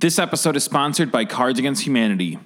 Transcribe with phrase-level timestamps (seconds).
[0.00, 2.38] This episode is sponsored by Cards Against Humanity.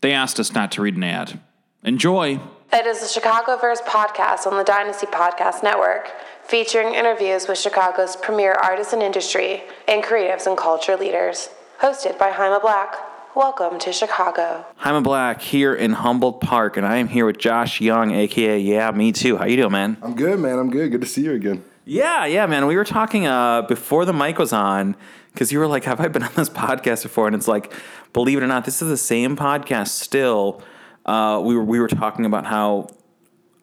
[0.00, 1.40] They asked us not to read an ad.
[1.82, 2.38] Enjoy!
[2.72, 6.12] It is the Chicagoverse podcast on the Dynasty Podcast Network,
[6.44, 11.48] featuring interviews with Chicago's premier artists and industry and creatives and culture leaders.
[11.80, 12.94] Hosted by Jaime Black.
[13.34, 14.64] Welcome to Chicago.
[14.78, 19.36] I'm Black here in Humboldt Park, and I am here with Josh Young, aka YehMe2.
[19.36, 19.96] How you doing, man?
[20.00, 20.60] I'm good, man.
[20.60, 20.92] I'm good.
[20.92, 21.64] Good to see you again.
[21.84, 22.66] Yeah, yeah, man.
[22.66, 24.96] We were talking uh, before the mic was on
[25.32, 27.72] because you were like, "Have I been on this podcast before?" And it's like,
[28.12, 30.62] believe it or not, this is the same podcast still.
[31.06, 32.88] Uh, we were we were talking about how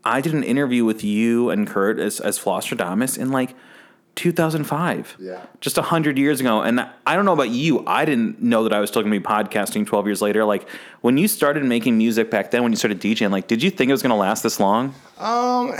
[0.04, 3.56] I did an interview with you and Curt as as Flosstradamus in like
[4.18, 5.18] 2005.
[5.20, 5.46] Yeah.
[5.62, 6.62] Just 100 years ago.
[6.62, 7.86] And I don't know about you.
[7.88, 10.44] I didn't know that I was still going to be podcasting 12 years later.
[10.44, 10.68] Like
[11.02, 13.90] when you started making music back then, when you started DJing, like, did you think
[13.90, 14.94] it was going to last this long?
[15.20, 15.74] Um,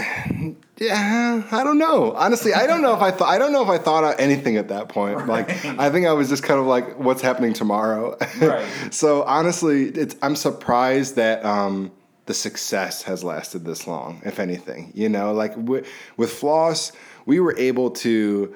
[0.78, 2.12] yeah, I don't know.
[2.12, 3.28] Honestly, I don't know if I thought.
[3.28, 5.26] I don't know if I thought of anything at that point.
[5.26, 8.66] Like, I think I was just kind of like, "What's happening tomorrow?" Right.
[8.90, 11.92] so honestly, it's I'm surprised that um,
[12.28, 14.20] the success has lasted this long.
[14.24, 15.86] If anything, you know, like with,
[16.18, 16.92] with Floss,
[17.26, 18.54] we were able to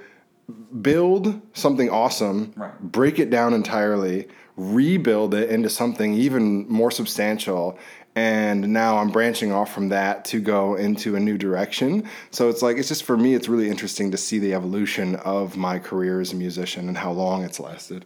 [0.83, 2.79] build something awesome, Right.
[2.81, 7.79] break it down entirely, rebuild it into something even more substantial.
[8.15, 12.07] And now I'm branching off from that to go into a new direction.
[12.31, 15.57] So it's like, it's just for me, it's really interesting to see the evolution of
[15.57, 18.05] my career as a musician and how long it's lasted.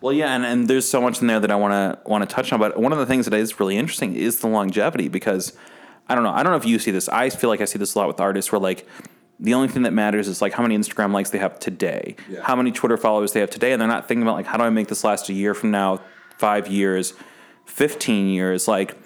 [0.00, 2.32] Well, yeah, and, and there's so much in there that I want to want to
[2.34, 2.60] touch on.
[2.60, 5.52] But one of the things that is really interesting is the longevity because
[6.08, 6.30] I don't know.
[6.30, 7.08] I don't know if you see this.
[7.08, 8.86] I feel like I see this a lot with artists where like
[9.40, 12.42] the only thing that matters is like how many Instagram likes they have today, Yeah.
[12.42, 14.64] how many Twitter followers they have today, and they're not thinking about like how do
[14.64, 16.00] I make this last a year from now,
[16.36, 17.14] five years,
[17.66, 18.68] fifteen years.
[18.68, 18.96] Like,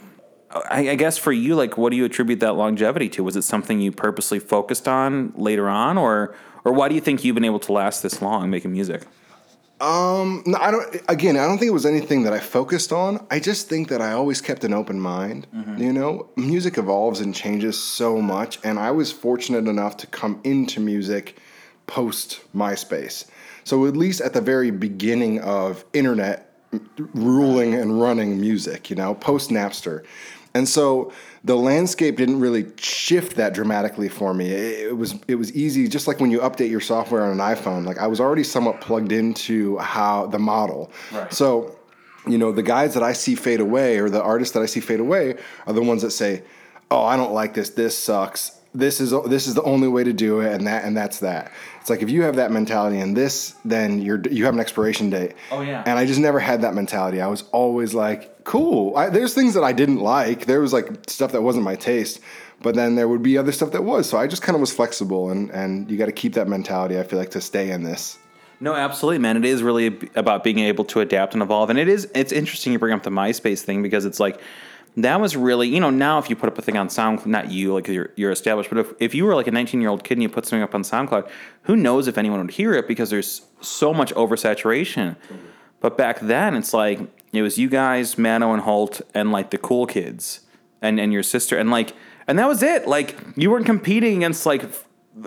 [0.71, 3.25] I, I guess for you, like, what do you attribute that longevity to?
[3.25, 7.25] Was it something you purposely focused on later on, or or why do you think
[7.25, 9.03] you've been able to last this long making music?
[9.83, 11.03] Um, no, I don't.
[11.09, 13.27] Again, I don't think it was anything that I focused on.
[13.33, 15.49] I just think that I always kept an open mind.
[15.53, 15.83] Mm-hmm.
[15.83, 20.41] You know, music evolves and changes so much, and I was fortunate enough to come
[20.45, 21.37] into music
[21.89, 23.27] post MySpace.
[23.65, 26.49] So at least at the very beginning of internet
[27.13, 30.05] ruling and running music, you know, post Napster.
[30.55, 31.13] And so
[31.45, 34.51] the landscape didn't really shift that dramatically for me.
[34.51, 37.87] It, was it was easy, just like when you update your software on an iPhone.
[37.87, 40.93] Like I was already somewhat plugged into how the model.
[41.13, 41.33] Right.
[41.33, 41.77] So,
[42.27, 44.81] you know, the guys that I see fade away or the artists that I see
[44.81, 45.37] fade away
[45.67, 46.43] are the ones that say,
[46.91, 47.71] "Oh, I don't like this.
[47.71, 48.59] This sucks.
[48.75, 51.53] This is this is the only way to do it, and that and that's that."
[51.81, 55.11] It's like if you have that mentality and this, then you're you have an expiration
[55.11, 55.35] date.
[55.51, 55.83] Oh, yeah.
[55.85, 57.21] And I just never had that mentality.
[57.21, 60.47] I was always like, "Cool." I, there's things that I didn't like.
[60.47, 62.21] There was like stuff that wasn't my taste.
[62.63, 64.09] But then there would be other stuff that was.
[64.09, 66.99] So I just kind of was flexible, and, and you got to keep that mentality.
[66.99, 68.19] I feel like to stay in this.
[68.61, 69.37] No, absolutely, man.
[69.37, 72.09] It is really about being able to adapt and evolve, and it is.
[72.15, 74.41] It's interesting you bring up the MySpace thing because it's like
[74.97, 77.51] that was really, you know, now if you put up a thing on SoundCloud, not
[77.51, 80.05] you, like you're, you're established, but if, if you were like a 19 year old
[80.05, 81.31] kid and you put something up on SoundCloud,
[81.63, 85.17] who knows if anyone would hear it because there's so much oversaturation.
[85.81, 87.01] But back then, it's like
[87.33, 90.41] it was you guys, Mano and Holt, and like the cool kids,
[90.81, 91.93] and and your sister, and like,
[92.29, 92.87] and that was it.
[92.87, 94.65] Like you weren't competing against like.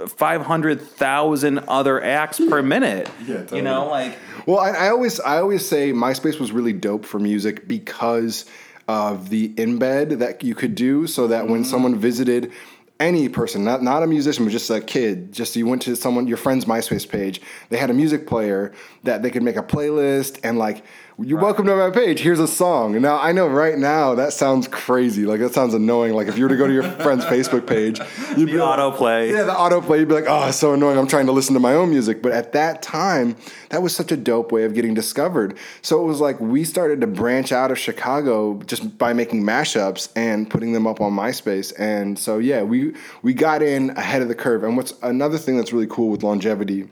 [0.07, 3.07] 500,000 other acts per minute.
[3.27, 7.05] Yeah, You know, like Well, I, I always I always say MySpace was really dope
[7.05, 8.45] for music because
[8.87, 11.65] of the embed that you could do, so that when mm.
[11.65, 12.51] someone visited
[12.99, 16.27] any person, not not a musician, but just a kid, just you went to someone
[16.27, 18.73] your friend's MySpace page, they had a music player
[19.03, 20.83] that they could make a playlist and like.
[21.17, 22.19] You're welcome to my page.
[22.19, 23.01] Here's a song.
[23.01, 25.25] Now I know right now that sounds crazy.
[25.25, 26.13] Like that sounds annoying.
[26.13, 27.99] Like if you were to go to your friend's Facebook page,
[28.35, 29.31] you'd the autoplay.
[29.31, 30.97] yeah, the autoplay, you'd be like, oh, it's so annoying.
[30.97, 32.21] I'm trying to listen to my own music.
[32.21, 33.37] But at that time,
[33.69, 35.57] that was such a dope way of getting discovered.
[35.81, 40.09] So it was like we started to branch out of Chicago just by making mashups
[40.17, 41.71] and putting them up on MySpace.
[41.79, 44.65] And so, yeah, we, we got in ahead of the curve.
[44.65, 46.89] And what's another thing that's really cool with longevity,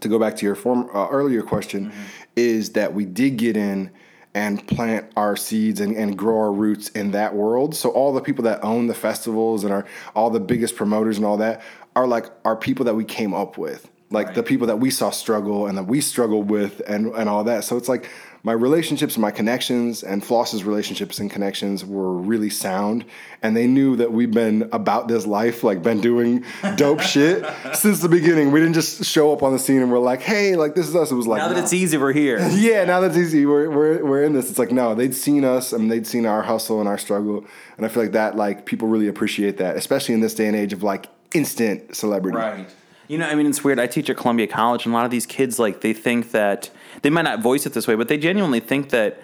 [0.00, 1.92] to go back to your form, uh, earlier question,
[2.36, 3.90] is that we did get in
[4.34, 7.74] and plant our seeds and, and grow our roots in that world.
[7.74, 11.24] So all the people that own the festivals and are all the biggest promoters and
[11.24, 11.62] all that
[11.94, 13.88] are like are people that we came up with.
[14.10, 17.44] Like the people that we saw struggle and that we struggled with and, and all
[17.44, 17.64] that.
[17.64, 18.08] So it's like
[18.44, 23.06] my relationships and my connections and Floss's relationships and connections were really sound.
[23.42, 26.44] And they knew that we've been about this life, like been doing
[26.76, 27.42] dope shit
[27.72, 28.52] since the beginning.
[28.52, 30.94] We didn't just show up on the scene and we're like, hey, like this is
[30.94, 31.10] us.
[31.10, 31.62] It was like now that no.
[31.62, 32.38] it's easy, we're here.
[32.54, 33.46] Yeah, now that it's easy.
[33.46, 34.48] We're, we're, we're in this.
[34.48, 37.44] It's like, no, they'd seen us and they'd seen our hustle and our struggle.
[37.76, 40.56] And I feel like that, like, people really appreciate that, especially in this day and
[40.56, 42.38] age of like instant celebrity.
[42.38, 42.68] Right.
[43.08, 43.78] You know, I mean, it's weird.
[43.78, 46.70] I teach at Columbia College, and a lot of these kids, like, they think that
[47.02, 49.20] they might not voice it this way, but they genuinely think that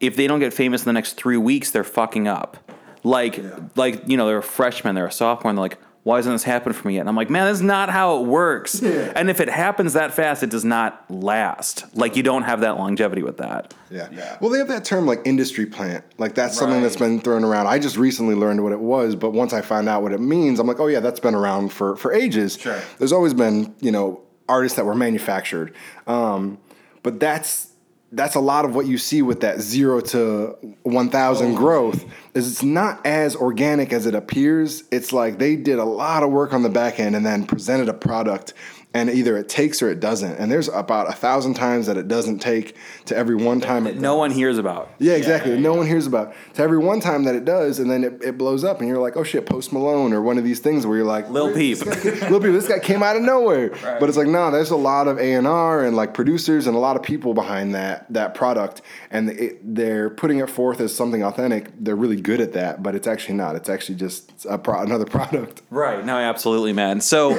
[0.00, 2.56] if they don't get famous in the next three weeks, they're fucking up.
[3.04, 3.40] Like,
[3.76, 6.42] like you know, they're a freshman, they're a sophomore, and they're like, why hasn't this
[6.42, 7.00] happened for me yet?
[7.00, 8.82] And I'm like, man, that's not how it works.
[8.82, 9.12] Yeah.
[9.14, 11.84] And if it happens that fast, it does not last.
[11.96, 13.72] Like, you don't have that longevity with that.
[13.90, 14.38] Yeah.
[14.40, 16.04] Well, they have that term like industry plant.
[16.18, 17.66] Like that's something that's been thrown around.
[17.66, 20.58] I just recently learned what it was, but once I found out what it means,
[20.58, 22.56] I'm like, oh yeah, that's been around for for ages.
[22.56, 22.80] Sure.
[22.98, 25.74] There's always been you know artists that were manufactured,
[26.06, 26.58] um,
[27.02, 27.71] but that's
[28.12, 32.04] that's a lot of what you see with that zero to one thousand oh, growth.
[32.34, 34.84] Is it's not as organic as it appears.
[34.92, 37.88] It's like they did a lot of work on the back end and then presented
[37.88, 38.52] a product.
[38.94, 40.34] And either it takes or it doesn't.
[40.34, 43.98] And there's about a thousand times that it doesn't take to every one time it
[43.98, 44.90] No one hears about.
[44.98, 45.58] yeah, exactly.
[45.58, 48.36] no one hears about to every one time that it does, and then it, it
[48.36, 50.98] blows up, and you're like, oh shit, Post Malone, or one of these things where
[50.98, 51.78] you're like, Lil Peep.
[51.86, 53.70] Lil Peep, this guy came out of nowhere.
[54.02, 56.74] But it's like, no, there's a lot of A and R and like producers and
[56.76, 60.94] a lot of people behind that that product, and it, they're putting it forth as
[60.94, 61.70] something authentic.
[61.78, 63.54] They're really good at that, but it's actually not.
[63.56, 65.62] It's actually just a pro- another product.
[65.70, 66.04] Right.
[66.04, 67.00] No, absolutely, man.
[67.00, 67.30] So,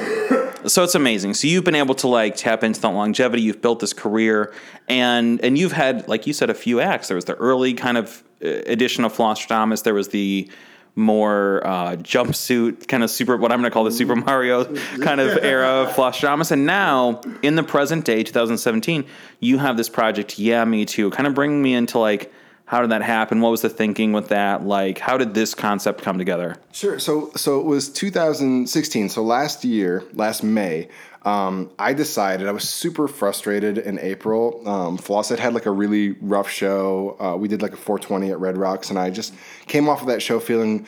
[0.66, 1.34] so it's amazing.
[1.34, 3.42] So you've been able to like tap into that longevity.
[3.42, 4.52] You've built this career,
[4.88, 7.08] and and you've had, like you said, a few acts.
[7.08, 9.82] There was the early kind of uh, edition of Flosstradamus.
[9.82, 10.50] There was the
[10.96, 14.64] more uh, jumpsuit kind of super, what I'm going to call the Super Mario
[15.00, 16.52] kind of era of Flosstradamus.
[16.52, 19.04] And now, in the present day, 2017,
[19.40, 20.36] you have this project.
[20.36, 21.12] YehMe2.
[21.12, 22.32] Kind of bring me into like.
[22.66, 23.40] How did that happen?
[23.42, 24.64] What was the thinking with that?
[24.64, 26.56] Like, how did this concept come together?
[26.72, 26.98] Sure.
[26.98, 29.10] So so it was 2016.
[29.10, 30.88] So last year, last May,
[31.24, 34.66] um, I decided I was super frustrated in April.
[34.66, 37.16] Um, Floss had had like a really rough show.
[37.20, 39.34] Uh, we did like a 420 at Red Rocks, and I just
[39.66, 40.86] came off of that show feeling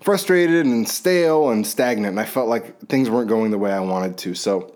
[0.00, 2.10] frustrated and stale and stagnant.
[2.10, 4.34] And I felt like things weren't going the way I wanted to.
[4.34, 4.74] So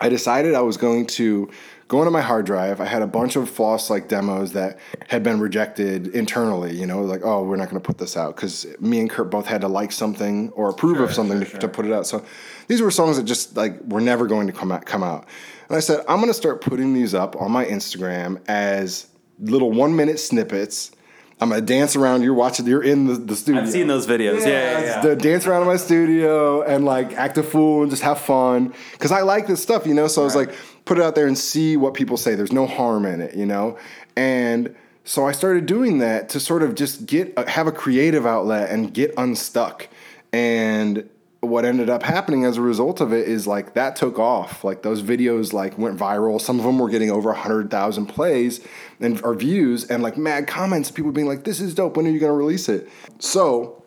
[0.00, 1.50] I decided I was going to
[1.88, 2.80] go into my hard drive.
[2.80, 6.76] I had a bunch of floss like demos that had been rejected internally.
[6.76, 9.30] You know, like oh, we're not going to put this out because me and Curt
[9.30, 12.06] both had to like something or approve of something to, to put it out.
[12.06, 12.24] So
[12.68, 14.84] these were songs that just like were never going to come out.
[14.84, 15.26] Come out.
[15.68, 19.08] And I said I'm going to start putting these up on my Instagram as
[19.40, 20.92] little one minute snippets.
[21.40, 22.22] I'm gonna dance around.
[22.22, 22.66] You're watching.
[22.66, 23.62] You're in the, the studio.
[23.62, 24.40] I've seen those videos.
[24.40, 25.00] Yeah, yeah, yeah.
[25.02, 28.74] To dance around in my studio and like act a fool and just have fun
[28.92, 30.08] because I like this stuff, you know.
[30.08, 30.52] So I was like,
[30.88, 32.34] put it out there and see what people say.
[32.34, 33.78] There's no harm in it, you know.
[34.16, 34.74] And
[35.04, 38.70] so I started doing that to sort of just get uh, have a creative outlet
[38.70, 39.88] and get unstuck.
[40.32, 41.08] And
[41.40, 44.64] what ended up happening as a result of it is like that took off.
[44.64, 46.40] Like those videos like went viral.
[46.40, 48.66] Some of them were getting over hundred thousand plays
[48.98, 50.90] and or views and like mad comments.
[50.90, 51.98] People being like, "This is dope.
[51.98, 52.88] When are you going to release it?"
[53.18, 53.82] So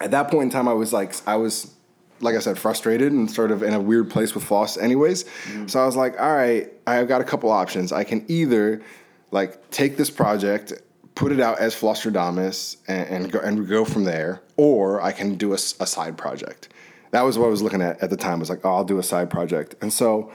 [0.00, 1.74] at that point in time, I was like, I was,
[2.20, 5.24] like I said, frustrated and sort of in a weird place with floss, anyways.
[5.24, 5.66] Mm-hmm.
[5.68, 7.92] So I was like, all right, I've got a couple options.
[7.92, 8.82] I can either
[9.30, 10.72] like take this project,
[11.14, 15.36] put it out as Flosstradamus, and, and go and go from there, or I can
[15.36, 16.68] do a side project.
[17.12, 18.34] That was what I was looking at at the time.
[18.34, 20.32] I was like, oh, I'll do a side project, and so.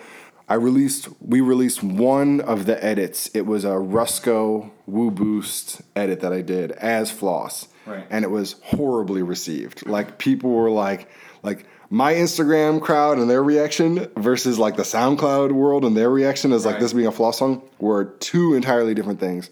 [0.47, 1.07] I released.
[1.21, 3.31] We released one of the edits.
[3.33, 8.05] It was a Rusco Woo Boost edit that I did as Floss, Right.
[8.11, 9.87] and it was horribly received.
[9.87, 11.09] Like people were like,
[11.41, 16.51] like my Instagram crowd and their reaction versus like the SoundCloud world and their reaction
[16.51, 16.81] as like Right.
[16.81, 19.49] this being a Floss song were two entirely different things.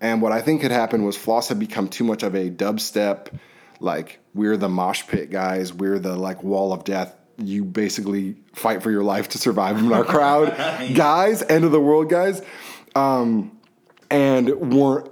[0.00, 3.28] And what I think had happened was Floss had become too much of a dubstep,
[3.80, 7.14] like we're the mosh pit guys, we're the like wall of death.
[7.38, 10.56] You basically fight for your life to survive in our crowd,
[10.94, 12.40] guys, end of the world guys,
[12.94, 13.52] um,
[14.10, 15.10] and weren't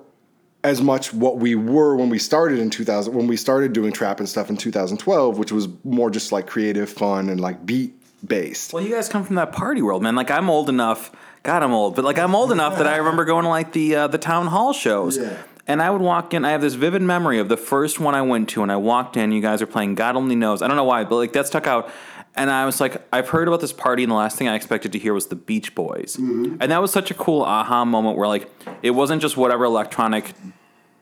[0.64, 4.18] as much what we were when we started in 2000 when we started doing trap
[4.18, 7.94] and stuff in 2012 which was more just like creative fun and like beat
[8.26, 10.16] based Well, you guys come from that party world, man.
[10.16, 11.12] Like I'm old enough.
[11.42, 13.94] God, I'm old, but like I'm old enough that I remember going to like the
[13.94, 15.18] uh, the town hall shows.
[15.18, 15.42] Yeah.
[15.66, 16.44] And I would walk in.
[16.44, 19.16] I have this vivid memory of the first one I went to, and I walked
[19.16, 19.33] in.
[19.33, 20.61] You guys are playing God Only Knows.
[20.62, 21.90] I don't know why, but like that stuck out.
[22.36, 24.90] And I was like, I've heard about this party, and the last thing I expected
[24.92, 26.16] to hear was the Beach Boys.
[26.16, 26.56] Mm-hmm.
[26.60, 28.50] And that was such a cool aha moment where like
[28.82, 30.32] it wasn't just whatever electronic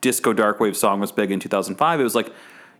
[0.01, 1.99] disco dark wave song was big in 2005.
[1.99, 2.31] It was like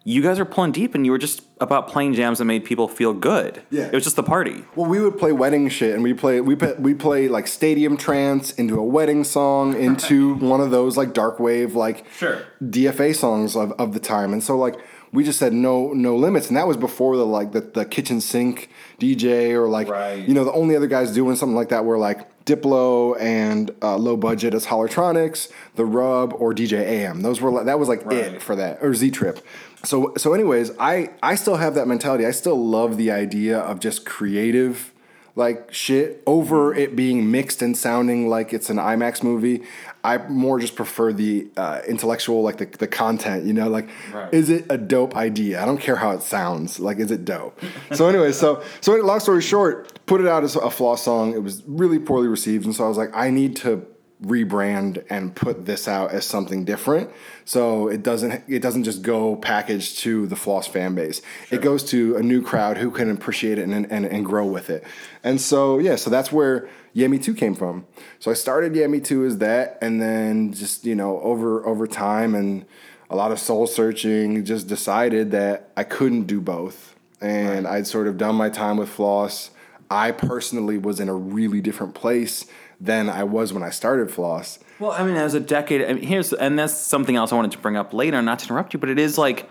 [0.06, 2.90] you guys are pulling deep, and you were just about playing jams that made people
[2.90, 3.64] feel good.
[3.72, 3.86] Yeah.
[3.86, 4.66] it was just the party.
[4.76, 7.96] well we would play wedding shit and we play we play, we play like stadium
[7.96, 12.42] trance into a wedding song into one of those like dark wave like Sure.
[12.62, 14.76] dfa songs of, of the time and so like
[15.14, 18.20] we just said no no limits and that was before the like the, the kitchen
[18.20, 20.28] sink dj or like Right.
[20.28, 23.96] you know the only other guys doing something like that were like Diplo and uh,
[23.96, 27.22] low budget as Hollertronix, The Rub, or DJ AM.
[27.22, 28.18] Those were like, that was like Right.
[28.18, 29.40] it for that or Z Trip.
[29.86, 32.26] So so anyways, I I still have that mentality.
[32.26, 34.92] I still love the idea of just creative
[35.38, 39.64] like shit over it being mixed and sounding like it's an IMAX movie.
[40.04, 44.34] I more just prefer the uh, intellectual, like the, the content, you know, like Right.
[44.34, 45.62] is it a dope idea?
[45.62, 46.80] I don't care how it sounds.
[46.80, 47.60] Like, is it dope?
[47.94, 51.34] so anyway, so so long story short, put it out as a flaw song.
[51.34, 53.86] It was really poorly received, and so I was like, I need to
[54.24, 57.12] rebrand and put this out as something different.
[57.46, 61.22] So it doesn't it doesn't just go packaged to the floss fan base.
[61.52, 64.70] It goes to a new crowd who can appreciate it and, and and grow with
[64.70, 64.84] it.
[65.24, 67.86] And so yeah, so that's where YehMe2 came from.
[68.20, 72.66] So I started YehMe2 as that and then just, you know, over over time and
[73.10, 76.96] a lot of soul searching, just decided that I couldn't do both.
[77.22, 79.52] And I'd sort of done my time with Floss.
[79.90, 82.46] I personally was in a really different place
[82.80, 84.60] than I was when I started Floss.
[84.80, 87.52] Well, I mean, as a decade, I mean, here's and that's something else I wanted
[87.52, 88.22] to bring up later.
[88.22, 89.50] Not to interrupt you, but it is like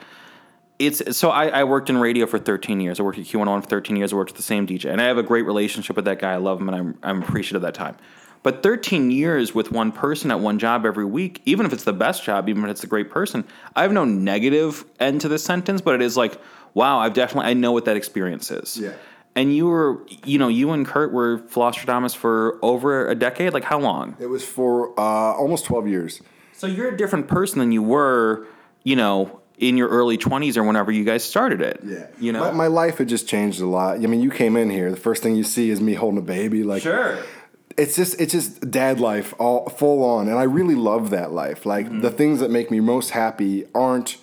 [0.79, 2.99] it's so I, I worked in radio for 13 years.
[2.99, 4.13] I worked at Q101 for 13 years.
[4.13, 6.33] I worked with the same DJ, and I have a great relationship with that guy.
[6.33, 7.97] I love him, and I'm I'm appreciative of that time.
[8.43, 11.93] But 13 years with one person at one job every week, even if it's the
[11.93, 13.45] best job, even if it's a great person,
[13.77, 16.41] I have no negative end to this sentence, but it is like,
[16.75, 18.77] wow, I've definitely I know what that experience is.
[18.77, 18.95] Yeah.
[19.35, 23.53] And you were, you know, you and Curt were Flosstradamus for over a decade.
[23.55, 24.17] Like how long?
[24.21, 25.03] It was for uh,
[25.35, 26.21] almost 12 years.
[26.53, 28.47] So you're a different person than you were,
[28.85, 31.81] you know, in your early 20s or whenever you guys started it.
[31.85, 32.07] Yeah.
[32.19, 32.41] You know?
[32.41, 33.97] my, my life had just changed a lot.
[33.97, 34.91] I mean, you came in here.
[34.91, 36.63] The first thing you see is me holding a baby.
[36.63, 37.19] Like, sure.
[37.77, 41.65] it's just it's just dad life all full on and i really love that life
[41.65, 42.01] like Mm-hmm.
[42.03, 44.19] the things that make me most happy aren't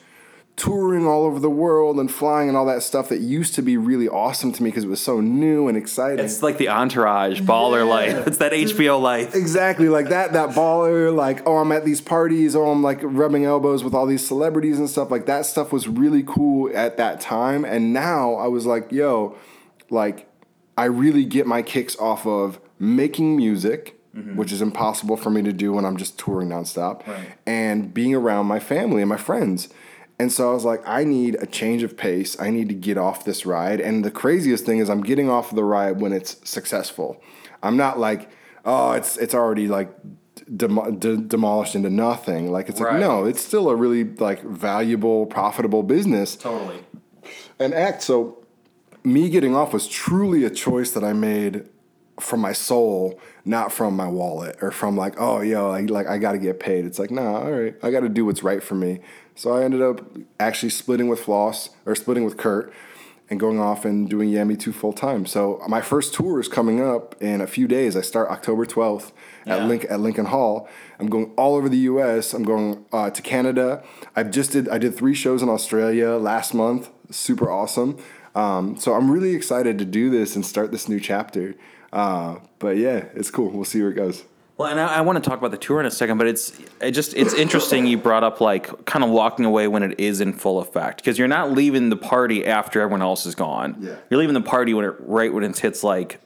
[0.59, 3.77] touring all over the world and flying and all that stuff that used to be
[3.77, 7.39] really awesome to me because it was so new and exciting It's like the entourage,
[7.41, 7.83] baller Yeah.
[8.17, 8.27] life.
[8.27, 9.33] It's that HBO life.
[9.35, 13.45] exactly like that that baller like oh i'm at these parties oh i'm like rubbing
[13.45, 17.19] elbows with all these celebrities and stuff like that stuff was really cool at that
[17.21, 19.35] time and now i was like yo
[19.89, 20.27] like
[20.77, 24.35] i really get my kicks off of making music mm-hmm.
[24.35, 27.29] which is impossible for me to do when i'm just touring nonstop Right.
[27.45, 29.69] and being around my family and my friends
[30.19, 32.39] and so I was like, I need a change of pace.
[32.39, 33.79] I need to get off this ride.
[33.79, 37.21] And the craziest thing is, I'm getting off the ride when it's successful.
[37.63, 38.29] I'm not like,
[38.65, 39.89] oh, it's it's already like
[40.55, 42.51] dem- de- demolished into nothing.
[42.51, 42.93] Like it's Right.
[42.93, 46.83] like no, it's still a really like valuable, profitable business Totally.
[47.59, 48.01] and act.
[48.03, 48.37] So
[49.03, 51.67] me getting off was truly a choice that I made
[52.19, 56.17] from my soul, not from my wallet or from like, oh yo, I like I
[56.17, 56.83] got to get paid.
[56.85, 58.99] It's like, nah, all right, I got to do what's right for me.
[59.39, 60.01] So I ended up
[60.37, 62.73] actually splitting with Floss or splitting with Curt
[63.29, 65.25] and going off and doing YehMe2 full time.
[65.25, 67.95] So my first tour is coming up in a few days.
[67.95, 69.13] I start October 12th
[69.45, 69.65] at Yeah.
[69.65, 70.67] Link at Lincoln Hall.
[70.99, 72.33] I'm going all over the U.S.
[72.33, 73.81] I'm going uh, to Canada.
[74.13, 76.89] I just did I did three shows in Australia last month.
[77.09, 77.97] Super awesome.
[78.35, 81.55] Um, so I'm really excited to do this and start this new chapter.
[81.93, 83.51] Uh, but yeah, it's cool.
[83.51, 84.25] We'll see where it goes.
[84.59, 86.51] Well, and I, I want to talk about the tour in a second, but it's
[86.81, 90.19] it just it's interesting you brought up like kind of walking away when it is
[90.19, 93.77] in full effect because you're not leaving the party after everyone else is gone.
[93.79, 93.95] Yeah.
[94.09, 96.19] You're leaving the party when it right when it hits like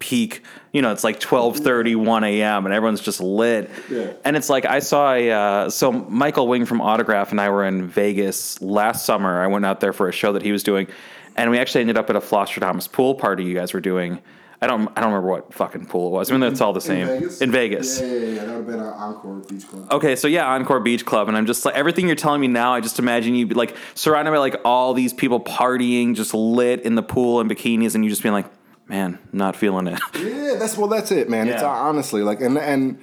[0.00, 0.42] peak.
[0.72, 2.66] You know, it's like 12:30, 1 a.m.
[2.66, 3.70] and everyone's just lit.
[3.90, 4.12] Yeah.
[4.22, 7.64] And it's like I saw a uh, so Michael Wing from Autograph and I were
[7.64, 9.40] in Vegas last summer.
[9.42, 10.88] I went out there for a show that he was doing,
[11.36, 14.20] and we actually ended up at a Flosstradamus pool party you guys were doing.
[14.62, 16.30] I don't I don't remember what fucking pool it was.
[16.30, 17.08] I mean, that's all the same.
[17.40, 18.00] In Vegas.
[18.00, 18.34] Yeah, yeah, yeah.
[18.44, 19.92] That would have been Encore Beach Club.
[19.92, 22.72] Okay, so yeah, Encore Beach Club, and I'm just like everything you're telling me now.
[22.72, 26.80] I just imagine you be like surrounded by like all these people partying, just lit
[26.82, 28.46] in the pool in bikinis, and you just being like,
[28.88, 30.86] "Man, not feeling it." Yeah, that's well.
[30.88, 31.48] That's it, man.
[31.48, 31.68] It's Yeah.
[31.68, 33.00] uh, honestly like, and and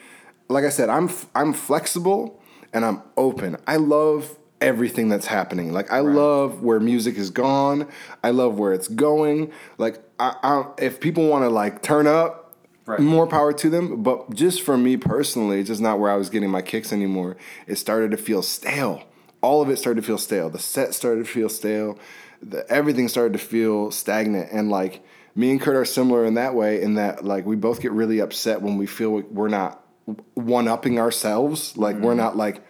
[0.48, 2.42] like I said, I'm I'm flexible
[2.74, 3.58] and I'm open.
[3.68, 5.74] I love everything that's happening.
[5.74, 7.88] Like I love where music is gone.
[8.24, 9.51] I love where it's going.
[9.78, 12.50] Like I, I if people want to like turn up,
[12.90, 13.00] Right.
[13.02, 14.02] more power to them.
[14.02, 17.38] But just for me personally, it's just not where I was getting my kicks anymore.
[17.68, 19.04] It started to feel stale.
[19.42, 20.50] All of it started to feel stale.
[20.50, 22.00] The set started to feel stale.
[22.42, 24.50] The, everything started to feel stagnant.
[24.52, 25.04] And like
[25.36, 28.20] me and Curt are similar in that way, in that like we both get really
[28.20, 29.86] upset when we feel we're not
[30.34, 31.78] one upping ourselves.
[31.78, 32.22] Like we're mm-hmm.
[32.22, 32.64] not like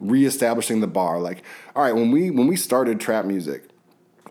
[0.00, 1.20] reestablishing the bar.
[1.20, 1.42] Like
[1.74, 3.68] all right, when we when we started trap music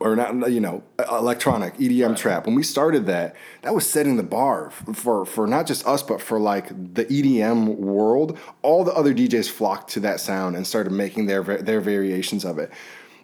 [0.05, 2.45] or not you know electronic EDM trap.
[2.45, 6.21] When we started that that was setting the bar for for not just us but
[6.21, 8.38] for like the EDM world.
[8.62, 12.59] All the other DJs flocked to that sound and started making their their variations of
[12.59, 12.71] it.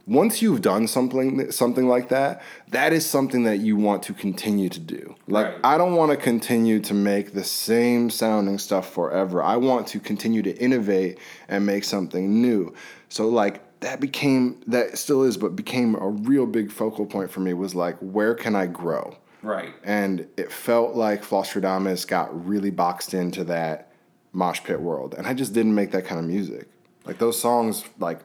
[0.08, 4.68] Once you've done something something like that that is something that you want to continue
[4.68, 5.16] to do.
[5.28, 5.60] Like Right.
[5.64, 9.44] I don't want to continue to make the same sounding stuff forever.
[9.44, 12.74] I want to continue to innovate and make something new.
[13.10, 17.40] So like that became that still is but became a real big focal point for
[17.42, 19.74] me was like where can i grow Right.
[19.84, 23.92] And it felt like Flosstradamus got really boxed into that
[24.34, 25.16] mosh pit world.
[25.18, 26.68] And I just didn't make that kind of music.
[27.06, 28.20] Like those songs, like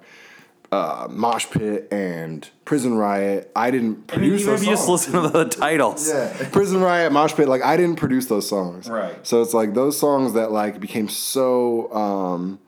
[0.70, 4.74] uh, Mosh Pit and Prison Riot, I didn't I mean, produce even those if you
[4.74, 6.08] just listen to the titles.
[6.08, 8.86] Yeah, Prison Riot, Mosh Pit, like I didn't produce those songs.
[8.86, 9.26] Right.
[9.26, 12.58] So it's like those songs that like became so um,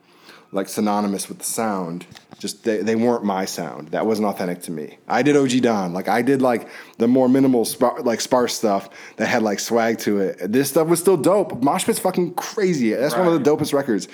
[0.51, 2.05] like synonymous with the sound.
[2.39, 3.89] Just they, they weren't my sound.
[3.89, 4.97] That wasn't authentic to me.
[5.07, 5.93] I did OG Don.
[5.93, 9.99] Like I did like the more minimal spar- like sparse stuff that had like swag
[9.99, 10.51] to it.
[10.51, 11.61] This stuff was still dope.
[11.61, 12.93] Mosh Pit's fucking crazy.
[12.93, 14.07] That's one of the dopest records.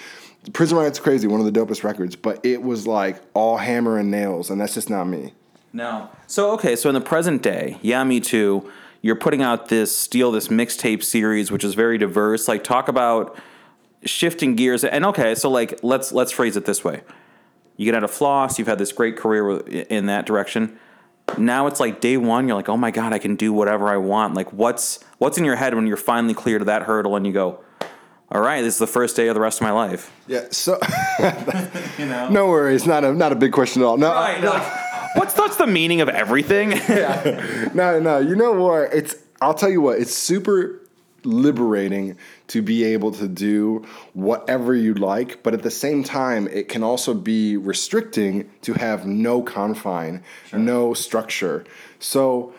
[0.54, 4.12] Prison Riot's crazy, one of the dopest records, but it was like all hammer and
[4.12, 5.34] nails, and that's just not me.
[5.74, 6.10] No.
[6.27, 8.70] So okay, so in the present day, YehMe2.
[9.01, 12.48] You're putting out this Steel, this mixtape series, which is very diverse.
[12.48, 13.38] Like, talk about
[14.06, 14.84] shifting gears.
[14.84, 17.02] And okay, so like, let's let's phrase it this way:
[17.78, 18.58] you get out of floss.
[18.60, 20.80] You've had this great career in that direction.
[21.40, 22.48] Now it's like day one.
[22.48, 24.36] You're like, oh my god, I can do whatever I want.
[24.36, 27.34] Like, what's what's in your head when you're finally clear to that hurdle and you
[27.34, 27.64] go,
[28.32, 30.12] all right, this is the first day of the rest of my life.
[30.28, 30.46] Yeah.
[30.52, 30.80] So
[31.98, 32.30] You know.
[32.30, 33.98] no worries, not a not a big question at all.
[33.98, 34.44] No, Right.
[34.44, 36.72] like, what's that's the meaning of everything?
[36.90, 38.20] yeah no, no.
[38.20, 38.94] You know what?
[38.94, 39.16] It's.
[39.42, 39.98] I'll tell you what.
[40.00, 40.80] It's super
[41.25, 42.17] liberating
[42.48, 46.84] to be able to do whatever you like, but at the same time, it can
[46.84, 51.65] also be restricting to have no confine, no structure.
[52.00, 52.53] So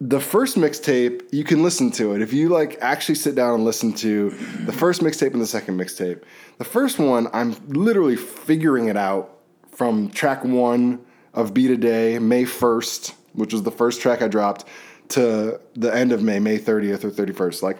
[0.00, 2.22] the first mixtape, you can listen to it.
[2.22, 4.30] If you like actually sit down and listen to
[4.64, 6.22] the first mixtape and the second mixtape,
[6.58, 9.38] the first one, I'm literally figuring it out
[9.72, 11.00] from track one
[11.34, 14.64] of Beat a Day, May 1st, which was the first track I dropped,
[15.10, 17.62] to the end of May, May 30th or 31st.
[17.62, 17.78] Like,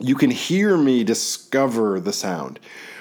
[0.00, 2.60] you can hear me discover the sound.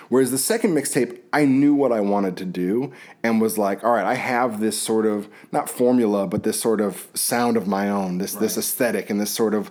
[0.10, 3.92] Whereas the second mixtape, I knew what I wanted to do and was like, all
[3.92, 7.89] right, I have this sort of not formula, but this sort of sound of my
[7.89, 9.70] own, this this aesthetic and this sort of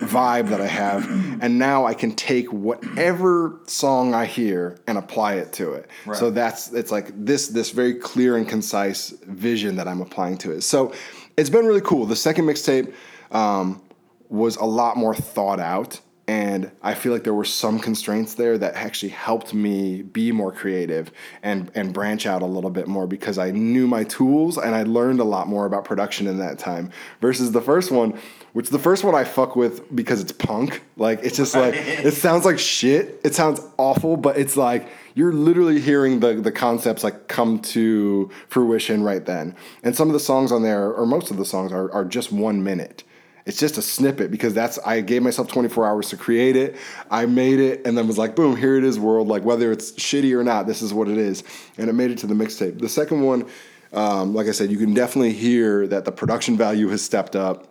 [0.00, 1.04] vibe that I have.
[1.42, 5.90] And now I can take whatever song I hear and apply it to it.
[6.14, 10.52] So that's it's like this this very clear and concise vision that I'm applying to
[10.52, 10.62] it.
[10.62, 10.92] So
[11.36, 12.06] it's been really cool.
[12.06, 12.94] The second mixtape
[13.32, 13.82] um,
[14.28, 18.56] was a lot more thought out and I feel like there were some constraints there
[18.56, 21.10] that actually helped me be more creative
[21.42, 24.84] and and branch out a little bit more because I knew my tools and I
[24.84, 28.18] learned a lot more about production in that time versus the first one
[28.52, 30.82] which the first one I fuck with because it's punk.
[30.96, 33.20] Like it's just like it sounds like shit.
[33.24, 38.30] It sounds awful but it's like you're literally hearing the the concepts like come to
[38.48, 39.56] fruition right then.
[39.82, 42.30] And some of the songs on there or most of the songs are, are just
[42.30, 43.02] one minute
[43.44, 46.76] it's just a snippet because that's I gave myself 24 hours to create it.
[47.10, 49.28] I made it and then was like, boom, here it is, world.
[49.28, 51.42] Like whether it's shitty or not, this is what it is,
[51.76, 52.78] and it made it to the mixtape.
[52.78, 53.46] The second one,
[53.92, 57.68] um, like I said, you can definitely hear that the production value has stepped up.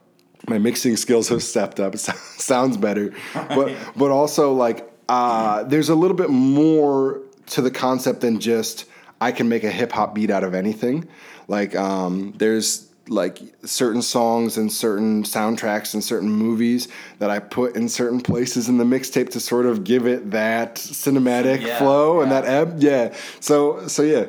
[0.47, 1.93] My mixing skills have stepped up.
[1.95, 7.71] It sounds better, but but also like uh, there's a little bit more to the
[7.71, 8.85] concept than just
[9.21, 11.07] I can make a hip hop beat out of anything.
[11.47, 16.87] Like um, there's like certain songs and certain soundtracks and certain movies
[17.19, 20.75] that I put in certain places in the mixtape to sort of give it that
[20.75, 22.75] cinematic Yeah, flow and that ebb.
[22.81, 23.13] Yeah.
[23.39, 24.25] So so yeah.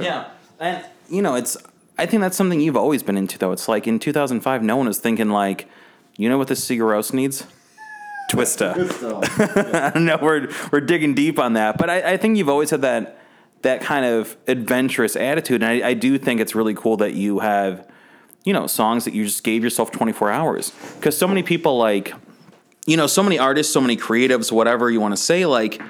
[0.00, 1.56] Yeah, and you know, it's.
[1.98, 3.52] I think that's something you've always been into, though.
[3.52, 5.68] It's like in 2005, no one was thinking like,
[6.16, 7.46] you know what this Sigur Rós needs?
[8.30, 8.72] Twista.
[9.84, 10.18] I don't know.
[10.22, 13.19] We're we're digging deep on that, but I, I think you've always had that
[13.62, 17.40] that kind of adventurous attitude, and I, I do think it's really cool that you
[17.40, 17.86] have,
[18.44, 22.14] you know, songs that you just gave yourself 24 hours because so many people like,
[22.86, 25.80] you know, so many artists, so many creatives, whatever you want to say, like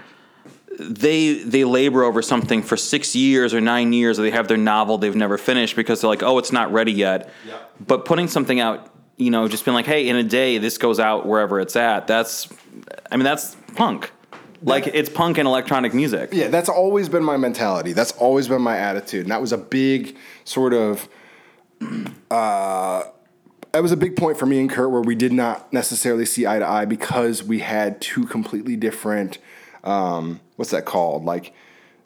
[0.78, 4.56] they they labor over something for six years or nine years, or they have their
[4.56, 7.30] novel they've never finished because they're like, oh, it's not ready yet.
[7.86, 10.98] But putting something out, you know, just being like, hey, in a day this goes
[10.98, 12.06] out wherever it's at.
[12.06, 12.48] That's,
[13.10, 14.10] I mean, that's punk.
[14.62, 16.30] Like it's punk and electronic music.
[16.32, 17.92] Yeah, that's always been my mentality.
[17.94, 19.22] That's always been my attitude.
[19.22, 21.08] And that was a big sort of
[22.30, 23.02] uh
[23.72, 26.46] that was a big point for me and Curt where we did not necessarily see
[26.46, 29.38] eye to eye because we had two completely different
[29.84, 31.24] um what's that called?
[31.24, 31.54] Like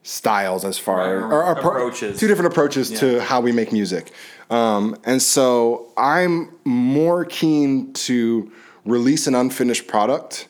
[0.03, 2.21] styles as far Right, or, or approaches.
[2.21, 4.13] two different approaches to how we make music.
[4.51, 8.53] Um and so I'm more keen to
[8.85, 10.47] release an unfinished product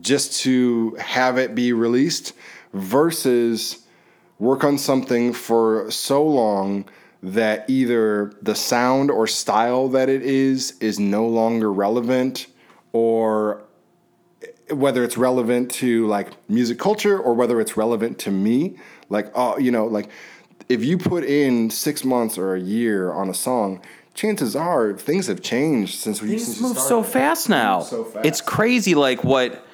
[0.00, 2.32] just to have it be released
[2.72, 3.86] versus
[4.38, 6.84] work on something for so long
[7.22, 12.46] that either the sound or style that it is is no longer relevant
[12.92, 13.62] or
[14.70, 18.76] whether it's relevant to like music culture or whether it's relevant to me
[19.08, 20.10] like oh you know like
[20.68, 23.80] if you put in 6 months or a year on a song
[24.14, 27.80] chances are things have changed since we Things move so fast now.
[27.80, 28.26] so fast.
[28.26, 28.94] It's crazy.
[28.94, 29.65] Like what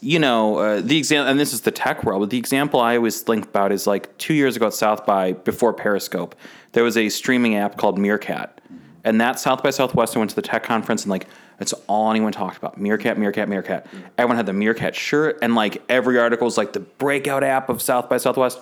[0.00, 2.20] you know, uh, the example, and this is the tech world.
[2.22, 5.32] But the example I always think about is like two years ago at South by
[5.32, 6.34] before Periscope,
[6.72, 8.60] there was a streaming app called Meerkat,
[9.04, 11.26] and that South by Southwest I went to the tech conference and like
[11.58, 12.80] that's all anyone talked about.
[12.80, 13.86] Meerkat, Meerkat, Meerkat.
[14.18, 17.80] Everyone had the Meerkat shirt, and like every article was like the breakout app of
[17.80, 18.60] South by Southwest.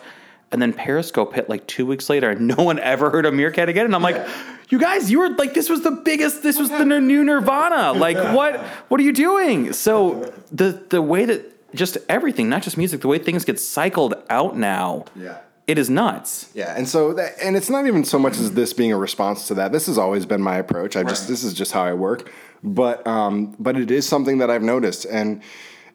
[0.53, 3.69] And then Periscope hit like two weeks later, and no one ever heard of Meerkat
[3.69, 3.87] again.
[3.87, 4.27] And I'm like,
[4.69, 7.93] you guys, you were like, this was the biggest, this was the new Nirvana.
[7.93, 9.73] Like, what, what are you doing?
[9.73, 14.15] So the the way that just everything, not just music, the way things get cycled
[14.29, 15.39] out now, Yeah.
[15.67, 16.51] it is nuts.
[16.55, 19.49] Yeah, and so that, and it's not even so much as this being a response
[19.49, 19.73] to that.
[19.73, 20.97] This has always been my approach.
[20.97, 22.31] I just this is just how I work.
[22.63, 25.43] But um, but it is something that I've noticed, and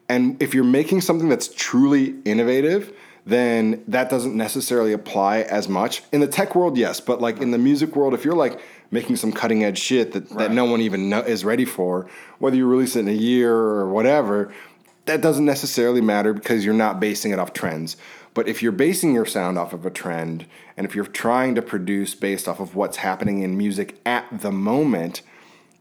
[0.08, 2.92] and if you're making something that's truly innovative,
[3.28, 6.78] then that doesn't necessarily apply as much in the tech world.
[6.78, 8.58] Yes, but like in the music world, if you're like
[8.90, 12.56] making some cutting edge shit that, that no one even know, is ready for, whether
[12.56, 14.50] you release it in a year or whatever,
[15.04, 17.98] that doesn't necessarily matter because you're not basing it off trends.
[18.32, 21.62] But if you're basing your sound off of a trend, and if you're trying to
[21.62, 25.20] produce based off of what's happening in music at the moment,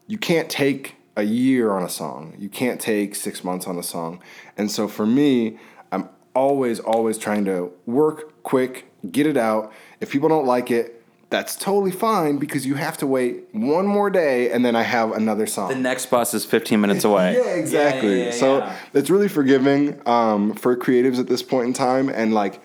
[0.05, 2.35] you can't take a year on a song.
[2.37, 4.21] You can't take six months on a song.
[4.57, 5.59] And so for me,
[6.37, 9.73] always, always trying to work quick, get it out.
[9.99, 10.93] If people don't like it,
[11.29, 15.11] that's totally fine because you have to wait one more day and then I have
[15.11, 15.69] another song.
[15.69, 17.33] The next bus is 15 minutes away.
[17.37, 18.11] Yeah, exactly.
[18.11, 22.07] Yeah, yeah, yeah, so it's really forgiving um, for creatives at this point in time,
[22.09, 22.61] and like.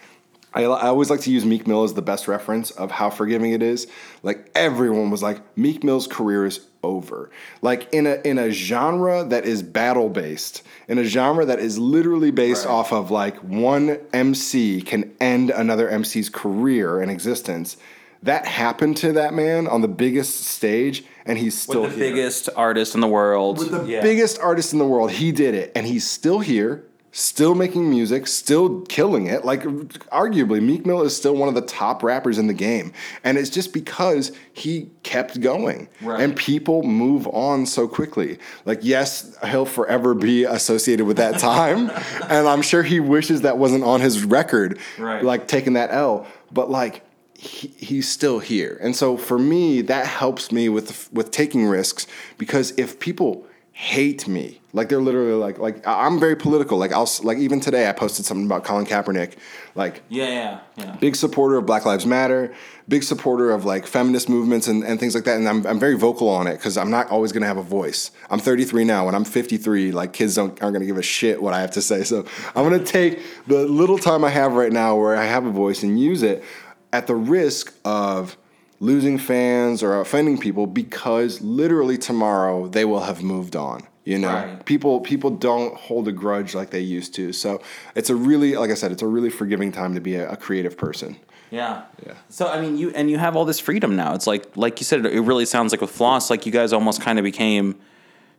[0.54, 3.52] I, I always like to use Meek Mill as the best reference of how forgiving
[3.52, 3.86] it is.
[4.22, 7.30] Like everyone was like, Meek Mill's career is over.
[7.62, 11.78] Like in a in a genre that is battle based, in a genre that is
[11.78, 12.72] literally based Right.
[12.72, 17.76] off of like one MC can end another MC's career and existence.
[18.24, 22.14] That happened to that man on the biggest stage, and he's still With the here
[22.14, 23.58] biggest artist in the world.
[23.58, 24.00] with the Yeah.
[24.00, 25.10] biggest artist in the world.
[25.12, 29.44] He did it, and he's still here, still making music, still killing it.
[29.44, 33.36] Like, arguably, Meek Mill is still one of the top rappers in the game, and
[33.38, 35.88] it's just because he kept going.
[36.00, 36.20] Right.
[36.22, 38.38] And people move on so quickly.
[38.64, 41.90] Like, yes, he'll forever be associated with that time,
[42.30, 45.22] and I'm sure he wishes that wasn't on his record, Right.
[45.22, 46.26] like taking that L.
[46.50, 47.04] But like.
[47.34, 52.06] He, he's still here, and so for me, that helps me with with taking risks
[52.38, 53.44] because if people
[53.82, 54.60] hate me.
[54.72, 56.78] Like they're literally like like I'm very political.
[56.78, 59.36] Like I'll like even today I posted something about Colin Kaepernick.
[59.74, 60.96] Like Yeah, yeah, yeah.
[61.00, 62.54] big supporter of Black Lives Matter,
[62.86, 65.36] big supporter of like feminist movements and, and things like that.
[65.36, 67.62] And I'm, I'm very vocal on it because I'm not always going to have a
[67.62, 68.12] voice.
[68.30, 69.06] I'm 33 now.
[69.06, 71.72] When I'm 53, like kids don't, aren't going to give a shit what I have
[71.72, 72.04] to say.
[72.04, 75.44] So I'm going to take the little time I have right now where I have
[75.44, 76.44] a voice and use it
[76.92, 78.36] at the risk of
[78.82, 83.80] losing fans or offending people because literally tomorrow they will have moved on.
[84.04, 84.64] You know, Right.
[84.64, 87.32] people people don't hold a grudge like they used to.
[87.32, 87.62] So
[87.94, 90.36] it's a really, like I said, it's a really forgiving time to be a, a
[90.36, 91.16] creative person.
[91.52, 91.82] Yeah.
[92.04, 92.14] Yeah.
[92.28, 94.14] So I mean, you and you have all this freedom now.
[94.14, 97.00] It's like, like you said, it really sounds like with Floss, like you guys almost
[97.00, 97.76] kind of became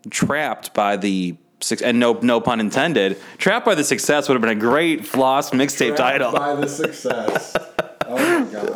[0.10, 3.18] trapped by the six, and no, no pun intended.
[3.38, 6.34] Trapped by the success would have been a great Floss mixtape title.
[6.34, 7.56] By the success.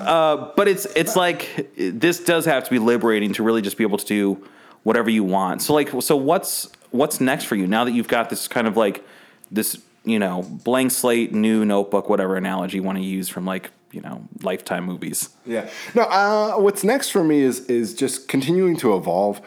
[0.07, 3.83] Oh but it's it's like this does have to be liberating to really just be
[3.83, 4.47] able to do
[4.87, 5.61] whatever you want.
[5.61, 8.77] So like, so what's what's next for you now that you've got this kind of
[8.77, 9.05] like
[9.51, 13.71] this you know blank slate, new notebook, whatever analogy you want to use from like
[13.91, 15.29] you know Lifetime movies.
[15.45, 15.69] Yeah.
[15.93, 16.03] No.
[16.03, 19.41] Uh, what's next for me is is just continuing to evolve.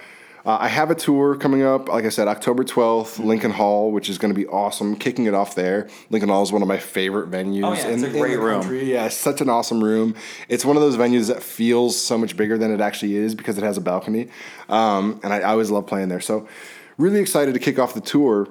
[0.44, 1.88] Uh, I have a tour coming up.
[1.88, 4.96] Like I said, October twelfth, Lincoln Hall, which is going to be awesome.
[4.96, 5.88] Kicking it off there.
[6.08, 7.64] Lincoln Hall is one of my favorite venues.
[7.64, 8.60] Oh, yeah, in, it's a great room.
[8.62, 8.90] country.
[8.92, 10.14] Yeah, such an awesome room.
[10.48, 13.58] It's one of those venues that feels so much bigger than it actually is because
[13.58, 14.28] it has a balcony.
[14.68, 16.20] Um, and I, I always love playing there.
[16.20, 16.48] So,
[16.96, 18.48] really excited to kick off the tour.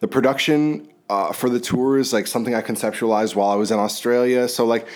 [0.00, 3.78] The production uh, for the tour is like something I conceptualized while I was in
[3.78, 4.48] Australia.
[4.48, 4.86] So like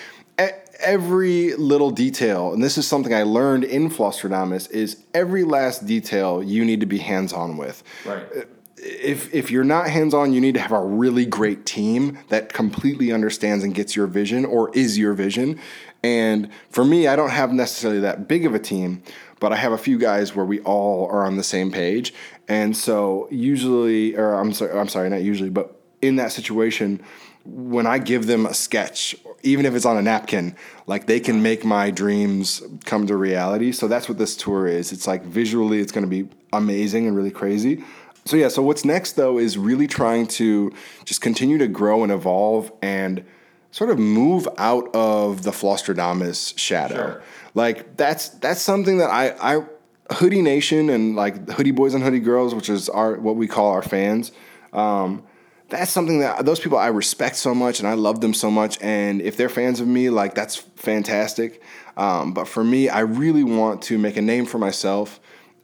[0.83, 6.42] every little detail, and this is something I learned in Flosstradamus, is every last detail
[6.42, 7.83] you need to be hands on with.
[8.05, 8.25] Right.
[8.37, 8.40] Uh,
[8.77, 12.53] if if you're not hands on, you need to have a really great team that
[12.53, 15.61] completely understands and gets your vision or is your vision.
[16.03, 19.05] And for me, I don't have necessarily that big of a team,
[19.38, 22.12] but I have a few guys where we all are on the same page.
[22.49, 27.01] And so usually, or I'm sorry, I'm sorry, not usually, but in that situation,
[27.45, 31.42] when I give them a sketch, even if it's on a napkin, like they can
[31.42, 33.72] make my dreams come to reality.
[33.72, 34.92] So that's what this tour is.
[34.92, 37.85] It's like visually, it's going to be amazing and really crazy.
[38.24, 40.72] So yeah, so what's next though is really trying to
[41.05, 43.24] just continue to grow and evolve and
[43.72, 46.94] sort of move out of the Flosstradamus shadow.
[46.94, 47.22] Sure.
[47.55, 49.66] Like that's that's something that I I
[50.14, 53.72] Hoodie Nation and like Hoodie Boys and Hoodie Girls, which is our what we call
[53.72, 54.31] our fans.
[54.72, 55.24] Um,
[55.73, 58.79] that's something that those people I respect so much and I love them so much.
[58.81, 61.63] And if they're fans of me, like that's fantastic.
[61.97, 65.19] Um, but for me, I really want to make a name for myself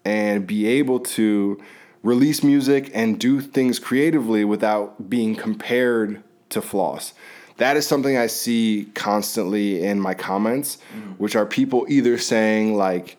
[0.04, 1.62] and be able to
[2.02, 7.12] release music and do things creatively without being compared to Floss.
[7.58, 11.12] That is something I see constantly in my comments, mm-hmm.
[11.12, 13.18] which are people either saying like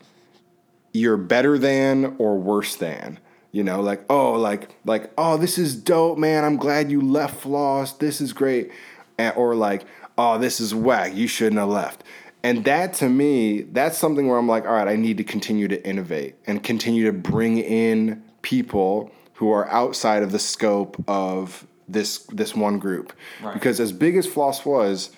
[0.91, 3.19] you're better than or worse than
[3.51, 6.43] you know like oh like like oh this is dope man.
[6.43, 7.93] I'm glad you left floss.
[7.93, 8.71] This is great.
[9.17, 9.85] And, or like
[10.17, 11.15] oh this is whack.
[11.15, 12.03] You shouldn't have left.
[12.41, 15.67] And that to me that's something where i'm like all right i need to continue
[15.67, 21.67] to innovate and continue to bring in people who are outside of the scope of
[21.89, 23.11] this this one group.
[23.41, 23.53] Right.
[23.53, 25.11] because as big as floss was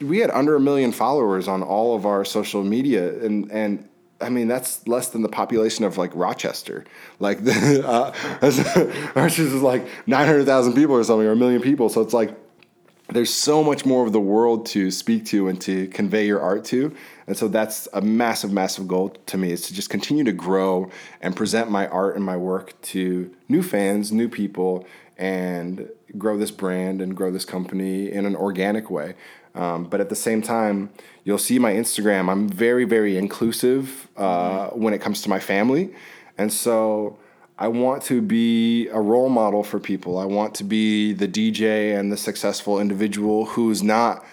[0.00, 3.18] we had under a million followers on all of our social media.
[3.20, 3.88] And and
[4.20, 6.84] I mean, that's less than the population of like Rochester.
[7.20, 8.12] Like, the, uh,
[9.14, 11.88] Rochester is like 900,000 people or something, or a million people.
[11.88, 12.34] So it's like,
[13.08, 16.64] there's so much more of the world to speak to and to convey your art
[16.66, 16.94] to.
[17.26, 20.90] And so that's a massive, massive goal to me is to just continue to grow
[21.20, 26.50] and present my art and my work to new fans, new people, and grow this
[26.50, 29.14] brand and grow this company in an organic way.
[29.56, 30.90] Um, but at the same time,
[31.24, 32.30] you'll see my Instagram.
[32.30, 35.94] I'm very, very inclusive uh, when it comes to my family.
[36.38, 37.18] And so
[37.58, 40.18] I want to be a role model for people.
[40.18, 44.24] I want to be the DJ and the successful individual who's not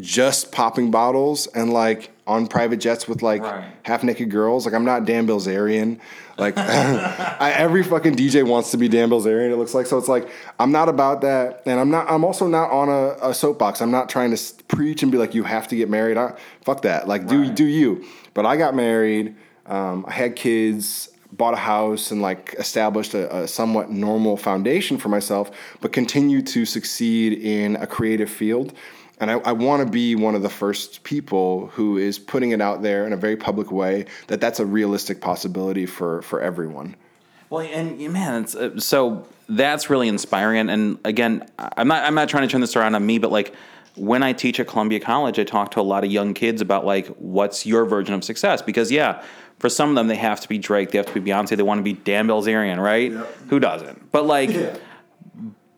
[0.00, 3.72] just popping bottles and like on private jets with like right.
[3.82, 4.66] half naked girls.
[4.66, 5.98] Like I'm not Dan Bilzerian.
[6.36, 9.50] Like I, every fucking DJ wants to be Dan Bilzerian.
[9.50, 9.98] It looks like so.
[9.98, 10.28] It's like
[10.60, 12.08] I'm not about that, and I'm not.
[12.08, 13.80] I'm also not on a, a soapbox.
[13.80, 16.18] I'm not trying to preach and be like you have to get married.
[16.18, 17.08] I, fuck that.
[17.08, 17.54] Like do right.
[17.54, 18.04] do you?
[18.34, 19.34] But I got married.
[19.66, 24.96] Um, I had kids bought a house and like established a, a, somewhat normal foundation
[24.96, 28.72] for myself, but continue to succeed in a creative field.
[29.20, 32.60] And I, I want to be one of the first people who is putting it
[32.60, 36.94] out there in a very public way that that's a realistic possibility for, for everyone.
[37.50, 40.68] Well, and man, it's, uh, so that's really inspiring.
[40.68, 43.54] And again, I'm not I'm not trying to turn this around on me, but like
[43.96, 46.84] when I teach at Columbia College, I talk to a lot of young kids about
[46.84, 48.60] like what's your version of success?
[48.60, 49.22] Because yeah,
[49.58, 51.62] for some of them they have to be Drake, they have to be Beyonce, they
[51.62, 53.12] want to be Dan Bilzerian, right?
[53.12, 53.36] Yep.
[53.48, 54.12] Who doesn't?
[54.12, 54.76] But like yeah.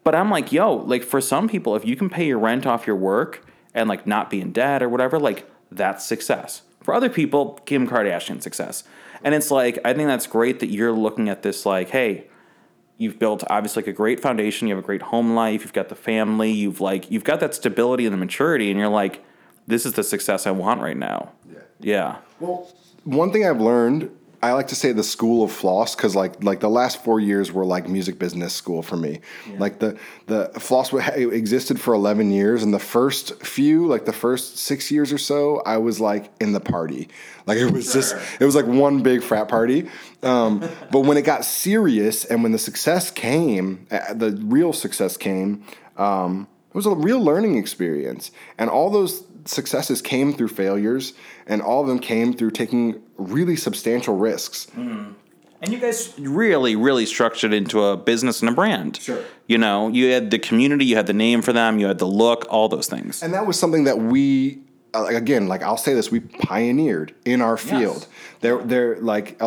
[0.03, 2.87] But I'm like, yo, like for some people, if you can pay your rent off
[2.87, 6.63] your work and like not be in debt or whatever, like that's success.
[6.83, 8.85] For other people, Kim Kardashian success.
[9.23, 12.27] And it's like, I think that's great that you're looking at this like, hey,
[12.97, 15.89] you've built obviously like a great foundation, you have a great home life, you've got
[15.89, 19.25] the family, you've like you've got that stability and the maturity, and you're like,
[19.67, 21.33] this is the success I want right now.
[21.51, 21.59] Yeah.
[21.81, 22.17] Yeah.
[22.41, 22.71] Well,
[23.05, 24.11] one thing I've learned
[24.43, 27.53] I like to say the school of floss because like like the last four years
[27.53, 29.21] were like music business school for me.
[29.47, 29.57] Yeah.
[29.59, 34.57] Like the the floss existed for eleven years, and the first few, like the first
[34.57, 37.09] six years or so, I was like in the party.
[37.47, 37.95] Like it was sure.
[37.95, 39.91] just it was like one big frat party.
[40.23, 45.65] Um, but when it got serious and when the success came, the real success came.
[45.99, 51.13] Um, it was a real learning experience, and all those successes came through failures,
[51.47, 54.67] and all of them came through taking really substantial risks.
[54.77, 55.15] Mm.
[55.63, 58.97] And you guys really, really structured into a business and a brand.
[58.97, 59.23] Sure.
[59.47, 62.07] You know, you had the community, you had the name for them, you had the
[62.07, 63.23] look, all those things.
[63.23, 64.61] And that was something that we,
[64.95, 68.07] uh, again, like I'll say this, we pioneered in our field.
[68.09, 68.09] Yes.
[68.41, 69.39] They're, they're like,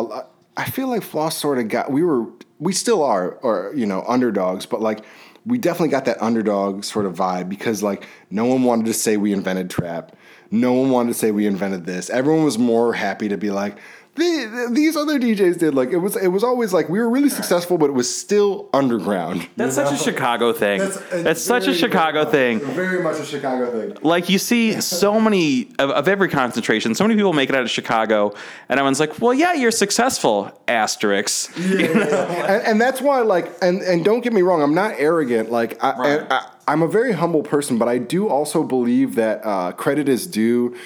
[0.56, 2.26] I feel like Floss sort of got, we were,
[2.60, 5.00] we still are, or, you know, underdogs, but like,
[5.46, 9.16] we definitely got that underdog sort of vibe because like no one wanted to say
[9.16, 10.16] we invented trap.
[10.50, 12.10] No one wanted to say we invented this.
[12.10, 13.76] Everyone was more happy to be like,
[14.16, 15.74] the, these other DJs did.
[15.74, 18.68] Like it was, it was always like we were really successful, but it was still
[18.72, 19.48] underground.
[19.56, 19.96] That's such know?
[19.96, 20.78] a Chicago thing.
[20.78, 22.60] That's, That's such a Chicago thing.
[22.60, 23.98] Very much a Chicago thing.
[24.02, 26.94] Like you see so many of, of, every concentration.
[26.94, 28.34] So many people make it out of Chicago,
[28.68, 31.50] and everyone's like, "Well, yeah, you're successful." Asterisks.
[31.58, 32.26] Yeah, you know?
[32.48, 35.50] and, and, that's why, like, and and don't get me wrong, I'm not arrogant.
[35.50, 36.26] Like, I, right.
[36.30, 40.26] I, I'm a very humble person, but I do also believe that uh, credit is
[40.26, 40.76] due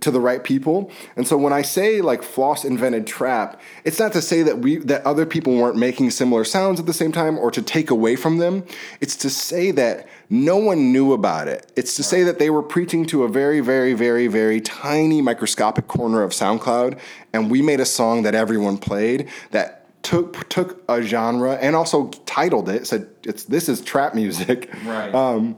[0.00, 0.90] to the right people.
[1.16, 4.76] And so when I say like Floss invented trap, it's not to say that we
[4.78, 8.16] that other people weren't making similar sounds at the same time or to take away
[8.16, 8.64] from them.
[9.00, 11.70] It's to say that no one knew about it.
[11.76, 12.08] It's to right.
[12.08, 16.32] say that they were preaching to a very very very very tiny microscopic corner of
[16.32, 16.98] SoundCloud
[17.32, 22.08] and we made a song that everyone played that took took a genre and also
[22.26, 24.70] titled it said it's this is trap music.
[24.84, 25.14] Right.
[25.14, 25.56] Um,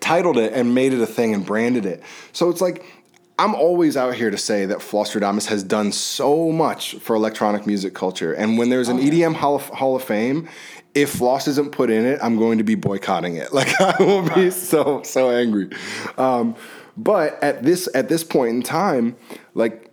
[0.00, 2.02] titled it and made it a thing and branded it.
[2.32, 2.84] So it's like
[3.40, 7.94] I'm always out here to say that Flosstradamus has done so much for electronic music
[7.94, 8.34] culture.
[8.34, 10.46] And when there's an EDM Hall of, Hall of Fame,
[10.94, 13.50] if Floss isn't put in it, I'm going to be boycotting it.
[13.60, 15.70] Like I will be so so angry.
[16.18, 16.54] Um,
[16.98, 19.16] but at this at this point in time,
[19.54, 19.90] like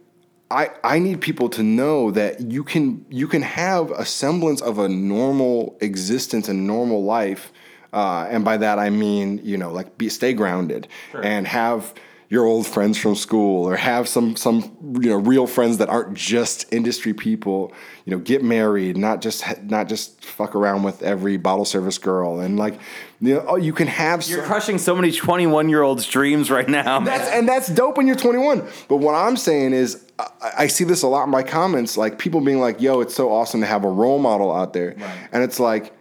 [0.52, 4.78] I I need people to know that you can you can have a semblance of
[4.78, 7.54] a normal existence and normal life,
[7.94, 11.94] uh, and by that I mean you know like be stay grounded and have
[12.30, 14.60] your old friends from school or have some some
[15.02, 17.72] you know real friends that aren't just industry people
[18.04, 22.42] you know get married not just not just fuck around with every bottle service girl
[22.42, 22.74] and like
[23.22, 26.52] you know oh, you can have You're some- crushing so many 21 year olds' dreams
[26.52, 27.00] right now.
[27.00, 28.68] that's and that's dope when you're 21.
[28.90, 32.20] But what I'm saying is, I, I see this a lot in my comments, like
[32.20, 34.96] people being like, "Yo, it's so awesome to have a role model out there,"
[35.32, 35.94] and it's like,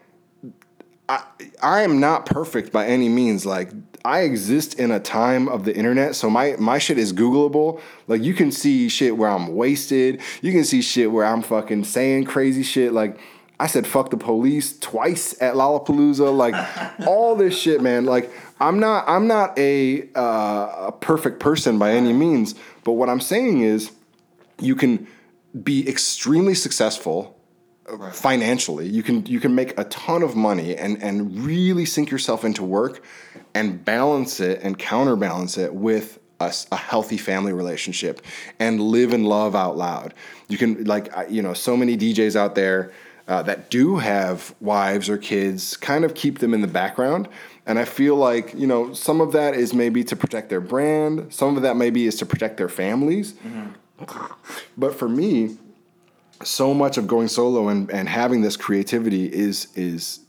[1.09, 1.23] I
[1.63, 3.47] I am not perfect by any means.
[3.47, 3.71] Like
[4.05, 7.81] I exist in a time of the internet, so my my shit is Googleable.
[8.07, 10.21] Like you can see shit where I'm wasted.
[10.43, 12.93] You can see shit where I'm fucking saying crazy shit.
[12.93, 13.19] Like
[13.59, 16.37] I said, fuck the police twice at Lollapalooza.
[16.37, 16.55] Like
[17.07, 18.05] all this shit, man.
[18.05, 22.55] Like I'm not I'm not a uh, a perfect person by any means.
[22.85, 23.93] But what I'm saying is,
[24.61, 25.07] you can
[25.63, 27.36] be extremely successful
[28.13, 28.89] financially.
[28.89, 32.65] You can you can make a ton of money and and really sink yourself into
[32.65, 33.03] work
[33.55, 38.21] and balance it and counterbalance it with a healthy family relationship
[38.59, 40.13] and live and love out loud.
[40.49, 42.93] You can like you know so many DJs out there
[43.29, 47.29] uh, that do have wives or kids kind of keep them in the background.
[47.67, 51.33] And I feel like, you know, some of that is maybe to protect their brand,
[51.33, 53.35] some of that maybe is to protect their families.
[54.77, 55.57] But for me,
[56.43, 60.21] so much of going solo and, and having this creativity is is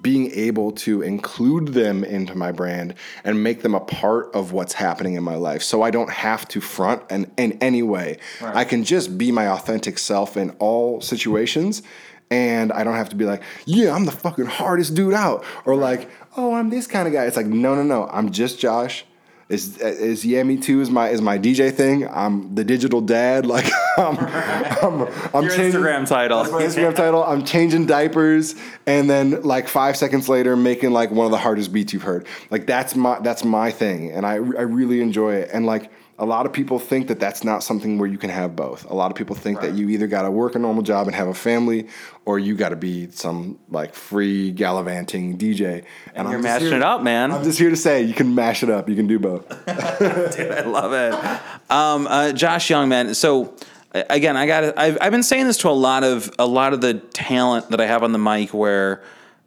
[0.00, 4.72] being able to include them into my brand and make them a part of what's
[4.72, 5.62] happening in my life.
[5.62, 8.18] So i don't have to front in, in any way.
[8.40, 11.82] I can just be my authentic self in all situations
[12.30, 15.76] and i don't have to be like yeah i'm the fucking hardest dude out or
[15.76, 17.24] like oh i'm this kind of guy.
[17.24, 18.08] It's like no no no.
[18.10, 19.04] I'm just josh.
[19.48, 22.08] Is is YehMe2 is my is my DJ thing.
[22.08, 23.44] I'm the digital dad.
[23.46, 26.44] Like I'm I'm, I'm Your changing- Instagram title.
[26.44, 27.24] Instagram title.
[27.24, 28.54] I'm changing diapers,
[28.86, 32.26] and then like five seconds later, making like one of the hardest beats you've heard.
[32.50, 35.50] Like that's my that's my thing, and I I really enjoy it.
[35.52, 38.54] And like a lot of people think that that's not something where you can have
[38.54, 38.88] both.
[38.88, 41.16] A lot of people think that you either got to work a normal job and
[41.16, 41.88] have a family,
[42.24, 45.84] or you got to be some like free gallivanting DJ.
[46.14, 47.32] And, you're I'm mashing here- it up, man.
[47.32, 48.88] I'm just here to say you can mash it up.
[48.88, 49.48] You can do both.
[49.66, 51.70] Dude, I love it.
[51.72, 53.12] Um, uh, Josh Young, man.
[53.14, 53.56] So
[53.94, 54.78] again, I got.
[54.78, 57.80] I've, I've been saying this to a lot of a lot of the talent that
[57.80, 59.02] I have on the mic, where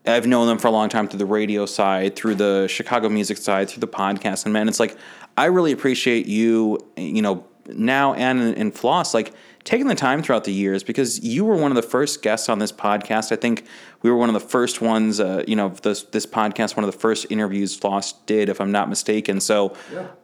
[0.05, 3.37] I've known them for a long time through the radio side, through the Chicago music
[3.37, 4.97] side, through the podcast, and man, it's like
[5.35, 6.79] I really appreciate you.
[6.95, 9.33] You know, now and in, in Floss, like
[9.67, 12.57] taking the time throughout the years because you were one of the first guests on
[12.57, 13.33] this podcast.
[13.33, 13.65] I think
[14.01, 16.91] we were one of the first ones, uh, you know, this this podcast, one of
[16.91, 19.41] the first interviews Floss did, if I'm not mistaken.
[19.41, 19.75] So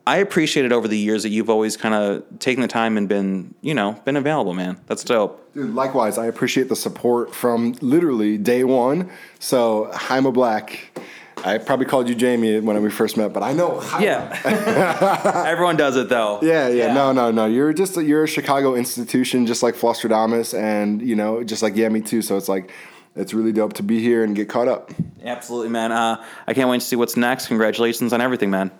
[0.07, 3.09] I appreciate it over the years that you've always kind of taken the time and
[3.09, 4.79] been, you know, been available, man.
[4.87, 5.53] That's dope.
[5.53, 9.11] Dude, likewise, I appreciate the support from literally day one.
[9.39, 10.97] So, Jaime Black,
[11.43, 13.79] I probably called you Jamie when we first met, but I know.
[13.79, 14.05] Jaime.
[14.05, 15.43] Yeah.
[15.47, 16.39] Everyone does it though.
[16.41, 17.45] Yeah, yeah, no, no, no.
[17.45, 21.73] You're just a, you're a Chicago institution, just like Flosstradamus, and you know, just like
[21.73, 22.23] YehMe2.
[22.23, 22.71] So it's like,
[23.15, 24.91] it's really dope to be here and get caught up.
[25.23, 25.91] Absolutely, man.
[25.91, 27.47] Uh, I can't wait to see what's next.
[27.47, 28.71] Congratulations on everything, man.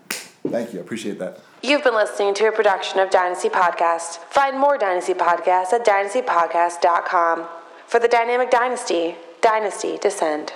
[0.47, 1.39] Thank you, I appreciate that.
[1.62, 4.17] You've been listening to a production of Dynasty Podcast.
[4.30, 7.47] Find more Dynasty Podcasts at dynastypodcast.com.
[7.88, 10.54] For the Dynamic Dynasty, Dynasty Descend.